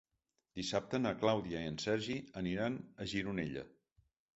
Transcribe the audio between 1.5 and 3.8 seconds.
i en Sergi aniran a Gironella.